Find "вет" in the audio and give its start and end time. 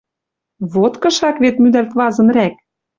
1.43-1.55